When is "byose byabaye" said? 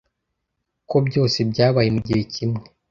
1.07-1.89